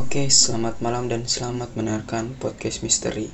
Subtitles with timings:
[0.00, 3.28] Oke, selamat malam dan selamat mendengarkan podcast misteri.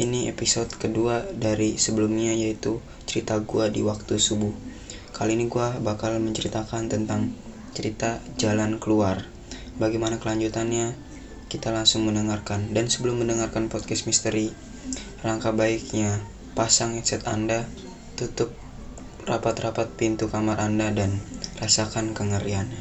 [0.00, 4.48] Ini episode kedua dari sebelumnya yaitu cerita gua di waktu subuh.
[5.12, 7.36] Kali ini gua bakal menceritakan tentang
[7.76, 9.28] cerita jalan keluar.
[9.76, 10.96] Bagaimana kelanjutannya?
[11.52, 12.72] Kita langsung mendengarkan.
[12.72, 14.56] Dan sebelum mendengarkan podcast misteri,
[15.20, 16.24] langkah baiknya
[16.56, 17.68] pasang headset Anda,
[18.16, 18.56] tutup
[19.28, 21.20] rapat-rapat pintu kamar Anda dan
[21.60, 22.80] rasakan kengeriannya.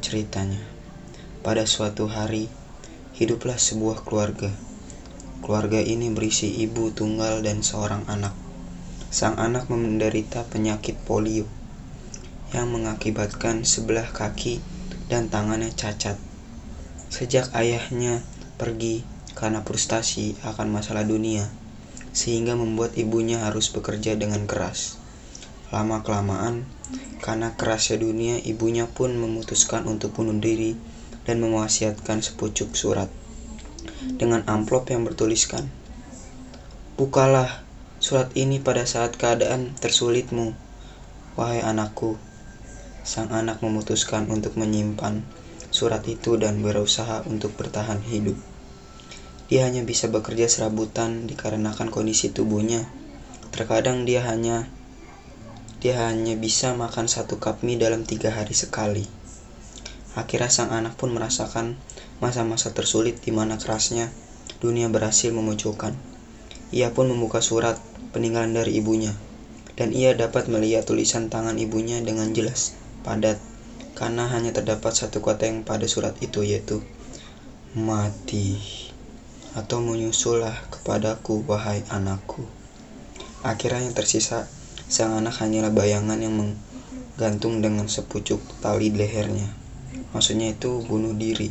[0.00, 0.73] Ceritanya.
[1.44, 2.48] Pada suatu hari,
[3.20, 4.48] hiduplah sebuah keluarga.
[5.44, 8.32] Keluarga ini berisi ibu tunggal dan seorang anak.
[9.12, 11.44] Sang anak menderita penyakit polio
[12.56, 14.64] yang mengakibatkan sebelah kaki
[15.12, 16.16] dan tangannya cacat.
[17.12, 18.24] Sejak ayahnya
[18.56, 19.04] pergi
[19.36, 21.44] karena frustasi akan masalah dunia,
[22.16, 24.96] sehingga membuat ibunya harus bekerja dengan keras.
[25.68, 26.64] Lama-kelamaan,
[27.20, 33.08] karena kerasnya dunia, ibunya pun memutuskan untuk bunuh diri dan mewasiatkan sepucuk surat
[34.16, 35.68] dengan amplop yang bertuliskan,
[36.94, 37.66] Bukalah
[37.98, 40.54] surat ini pada saat keadaan tersulitmu,
[41.34, 42.14] wahai anakku.
[43.02, 45.26] Sang anak memutuskan untuk menyimpan
[45.74, 48.38] surat itu dan berusaha untuk bertahan hidup.
[49.50, 52.86] Dia hanya bisa bekerja serabutan dikarenakan kondisi tubuhnya.
[53.50, 54.70] Terkadang dia hanya
[55.82, 59.23] dia hanya bisa makan satu cup mie dalam tiga hari sekali.
[60.14, 61.74] Akhirnya sang anak pun merasakan
[62.22, 64.14] masa-masa tersulit di mana kerasnya
[64.62, 65.98] dunia berhasil memunculkan.
[66.70, 67.74] Ia pun membuka surat
[68.14, 69.10] peninggalan dari ibunya,
[69.74, 73.42] dan ia dapat melihat tulisan tangan ibunya dengan jelas, padat,
[73.98, 76.78] karena hanya terdapat satu kata yang pada surat itu yaitu
[77.74, 78.62] mati
[79.58, 82.46] atau menyusullah kepadaku wahai anakku.
[83.42, 84.46] Akhirnya yang tersisa
[84.86, 89.63] sang anak hanyalah bayangan yang menggantung dengan sepucuk tali lehernya
[90.14, 91.50] maksudnya itu bunuh diri.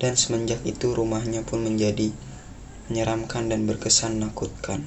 [0.00, 2.08] Dan semenjak itu rumahnya pun menjadi
[2.88, 4.80] menyeramkan dan berkesan menakutkan